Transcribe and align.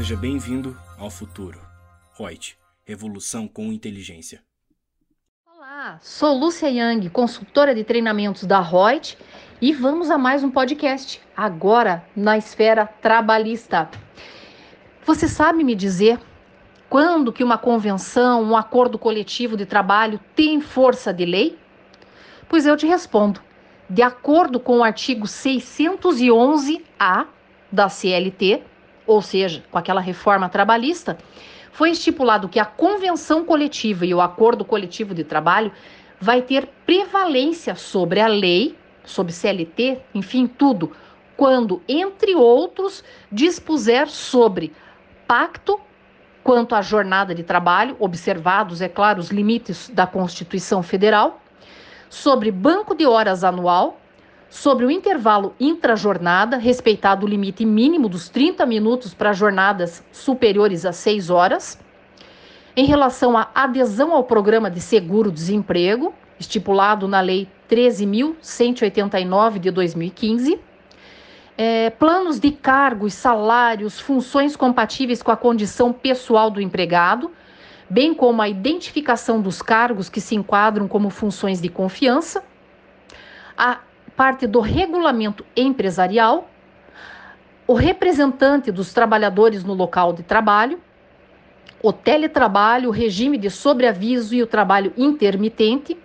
Seja 0.00 0.16
bem-vindo 0.16 0.74
ao 0.98 1.10
futuro. 1.10 1.60
Reut, 2.18 2.56
revolução 2.86 3.46
com 3.46 3.70
inteligência. 3.70 4.42
Olá, 5.44 5.98
sou 6.00 6.38
Lúcia 6.38 6.70
Yang, 6.70 7.10
consultora 7.10 7.74
de 7.74 7.84
treinamentos 7.84 8.44
da 8.44 8.62
Reut, 8.62 9.18
e 9.60 9.74
vamos 9.74 10.10
a 10.10 10.16
mais 10.16 10.42
um 10.42 10.50
podcast, 10.50 11.20
agora 11.36 12.02
na 12.16 12.38
esfera 12.38 12.86
trabalhista. 12.86 13.90
Você 15.04 15.28
sabe 15.28 15.62
me 15.62 15.74
dizer 15.74 16.18
quando 16.88 17.30
que 17.30 17.44
uma 17.44 17.58
convenção, 17.58 18.42
um 18.42 18.56
acordo 18.56 18.98
coletivo 18.98 19.54
de 19.54 19.66
trabalho 19.66 20.18
tem 20.34 20.62
força 20.62 21.12
de 21.12 21.26
lei? 21.26 21.58
Pois 22.48 22.64
eu 22.64 22.74
te 22.74 22.86
respondo. 22.86 23.42
De 23.86 24.00
acordo 24.00 24.58
com 24.58 24.78
o 24.78 24.82
artigo 24.82 25.26
611-A 25.26 27.26
da 27.70 27.90
CLT, 27.90 28.69
ou 29.10 29.20
seja, 29.20 29.64
com 29.72 29.76
aquela 29.76 30.00
reforma 30.00 30.48
trabalhista, 30.48 31.18
foi 31.72 31.90
estipulado 31.90 32.48
que 32.48 32.60
a 32.60 32.64
convenção 32.64 33.44
coletiva 33.44 34.06
e 34.06 34.14
o 34.14 34.20
acordo 34.20 34.64
coletivo 34.64 35.12
de 35.12 35.24
trabalho 35.24 35.72
vai 36.20 36.42
ter 36.42 36.68
prevalência 36.86 37.74
sobre 37.74 38.20
a 38.20 38.28
lei, 38.28 38.78
sobre 39.04 39.32
CLT, 39.32 40.00
enfim, 40.14 40.46
tudo, 40.46 40.92
quando, 41.36 41.82
entre 41.88 42.36
outros, 42.36 43.02
dispuser 43.32 44.06
sobre 44.06 44.72
pacto 45.26 45.80
quanto 46.44 46.76
à 46.76 46.80
jornada 46.80 47.34
de 47.34 47.42
trabalho, 47.42 47.96
observados, 47.98 48.80
é 48.80 48.88
claro, 48.88 49.18
os 49.18 49.30
limites 49.30 49.88
da 49.88 50.06
Constituição 50.06 50.84
Federal, 50.84 51.42
sobre 52.08 52.52
banco 52.52 52.94
de 52.94 53.06
horas 53.06 53.42
anual, 53.42 53.99
sobre 54.50 54.84
o 54.84 54.90
intervalo 54.90 55.54
intrajornada, 55.60 56.56
respeitado 56.56 57.24
o 57.24 57.28
limite 57.28 57.64
mínimo 57.64 58.08
dos 58.08 58.28
30 58.28 58.66
minutos 58.66 59.14
para 59.14 59.32
jornadas 59.32 60.04
superiores 60.10 60.84
a 60.84 60.92
6 60.92 61.30
horas, 61.30 61.78
em 62.76 62.84
relação 62.84 63.38
à 63.38 63.48
adesão 63.54 64.12
ao 64.12 64.24
programa 64.24 64.68
de 64.68 64.80
seguro-desemprego, 64.80 66.12
estipulado 66.38 67.06
na 67.06 67.20
Lei 67.20 67.48
13.189 67.70 69.60
de 69.60 69.70
2015, 69.70 70.58
é, 71.56 71.90
planos 71.90 72.40
de 72.40 72.50
cargos, 72.50 73.14
salários, 73.14 74.00
funções 74.00 74.56
compatíveis 74.56 75.22
com 75.22 75.30
a 75.30 75.36
condição 75.36 75.92
pessoal 75.92 76.50
do 76.50 76.60
empregado, 76.60 77.30
bem 77.88 78.12
como 78.14 78.42
a 78.42 78.48
identificação 78.48 79.40
dos 79.40 79.62
cargos 79.62 80.08
que 80.08 80.20
se 80.20 80.34
enquadram 80.34 80.88
como 80.88 81.10
funções 81.10 81.60
de 81.60 81.68
confiança, 81.68 82.42
a 83.56 83.80
parte 84.20 84.46
do 84.46 84.60
regulamento 84.60 85.46
empresarial, 85.56 86.50
o 87.66 87.72
representante 87.72 88.70
dos 88.70 88.92
trabalhadores 88.92 89.64
no 89.64 89.72
local 89.72 90.12
de 90.12 90.22
trabalho, 90.22 90.78
o 91.82 91.90
teletrabalho, 91.90 92.90
o 92.90 92.92
regime 92.92 93.38
de 93.38 93.48
sobreaviso 93.48 94.34
e 94.34 94.42
o 94.42 94.46
trabalho 94.46 94.92
intermitente, 94.94 95.96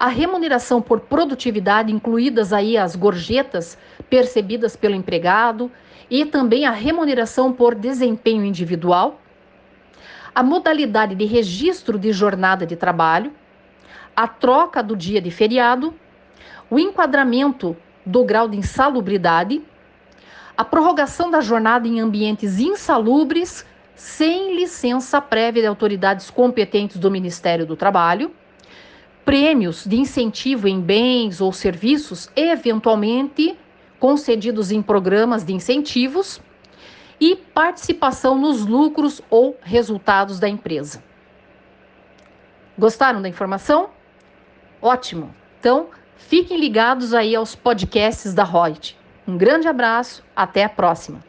a 0.00 0.08
remuneração 0.08 0.80
por 0.80 1.00
produtividade, 1.00 1.92
incluídas 1.92 2.50
aí 2.50 2.78
as 2.78 2.96
gorjetas 2.96 3.76
percebidas 4.08 4.74
pelo 4.74 4.94
empregado, 4.94 5.70
e 6.08 6.24
também 6.24 6.64
a 6.64 6.70
remuneração 6.70 7.52
por 7.52 7.74
desempenho 7.74 8.42
individual, 8.42 9.20
a 10.34 10.42
modalidade 10.42 11.14
de 11.14 11.26
registro 11.26 11.98
de 11.98 12.10
jornada 12.10 12.64
de 12.64 12.74
trabalho, 12.74 13.34
a 14.16 14.26
troca 14.26 14.82
do 14.82 14.96
dia 14.96 15.20
de 15.20 15.30
feriado, 15.30 15.94
o 16.72 16.78
enquadramento 16.78 17.76
do 18.06 18.24
grau 18.24 18.48
de 18.48 18.56
insalubridade, 18.56 19.60
a 20.56 20.64
prorrogação 20.64 21.30
da 21.30 21.42
jornada 21.42 21.86
em 21.86 22.00
ambientes 22.00 22.58
insalubres 22.58 23.66
sem 23.94 24.56
licença 24.56 25.20
prévia 25.20 25.60
de 25.60 25.68
autoridades 25.68 26.30
competentes 26.30 26.96
do 26.96 27.10
Ministério 27.10 27.66
do 27.66 27.76
Trabalho 27.76 28.32
prêmios 29.22 29.84
de 29.84 29.96
incentivo 29.96 30.66
em 30.66 30.80
bens 30.80 31.42
ou 31.42 31.52
serviços, 31.52 32.30
eventualmente 32.34 33.54
concedidos 34.00 34.72
em 34.72 34.80
programas 34.80 35.44
de 35.44 35.52
incentivos, 35.52 36.40
e 37.20 37.36
participação 37.36 38.36
nos 38.36 38.64
lucros 38.66 39.20
ou 39.28 39.58
resultados 39.62 40.40
da 40.40 40.48
empresa. 40.48 41.04
Gostaram 42.76 43.20
da 43.20 43.28
informação? 43.28 43.90
Ótimo! 44.80 45.32
Então, 45.60 45.86
fiquem 46.28 46.58
ligados 46.58 47.12
aí 47.14 47.34
aos 47.34 47.54
podcasts 47.54 48.34
da 48.34 48.44
Reut. 48.44 48.98
Um 49.26 49.36
grande 49.36 49.68
abraço, 49.68 50.22
até 50.34 50.64
a 50.64 50.68
próxima! 50.68 51.20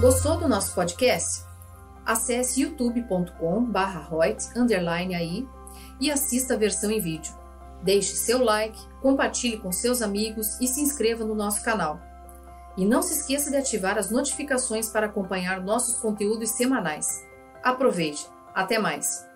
Gostou 0.00 0.38
do 0.38 0.48
nosso 0.48 0.74
podcast? 0.74 1.48
acesse 2.08 2.62
youtube.com 2.62 3.70
underline 4.56 5.14
aí 5.14 5.46
e 6.00 6.10
assista 6.10 6.54
a 6.54 6.56
versão 6.56 6.90
em 6.90 7.00
vídeo. 7.00 7.36
Deixe 7.82 8.16
seu 8.16 8.42
like, 8.42 8.80
compartilhe 9.02 9.58
com 9.58 9.70
seus 9.70 10.00
amigos 10.00 10.58
e 10.58 10.66
se 10.66 10.80
inscreva 10.80 11.22
no 11.22 11.34
nosso 11.34 11.62
canal. 11.62 12.00
E 12.78 12.86
não 12.86 13.02
se 13.02 13.12
esqueça 13.12 13.50
de 13.50 13.58
ativar 13.58 13.98
as 13.98 14.10
notificações 14.10 14.88
para 14.88 15.06
acompanhar 15.06 15.60
nossos 15.60 15.98
conteúdos 15.98 16.50
semanais. 16.52 17.06
Aproveite! 17.62 18.26
Até 18.54 18.78
mais! 18.78 19.27